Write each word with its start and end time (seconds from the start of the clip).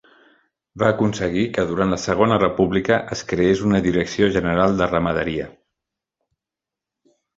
Va 0.83 0.87
aconseguir 0.93 1.41
que 1.57 1.65
durant 1.71 1.93
la 1.93 1.99
Segona 2.05 2.39
República 2.43 2.97
es 3.17 3.23
creés 3.33 3.61
una 3.69 3.83
Direcció 3.89 4.31
general 4.39 4.77
de 4.81 4.89
Ramaderia. 4.95 5.47